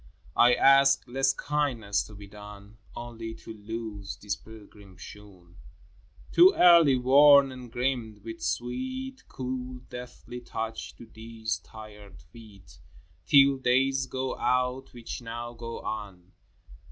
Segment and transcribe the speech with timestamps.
[0.35, 5.57] I ask less kindness to be done,— Only to loose these pilgrim shoon,
[6.31, 12.79] (Too early worn and grimed) with sweet Cool deathly touch to these tired feet,
[13.27, 16.31] Till days go out which now go on.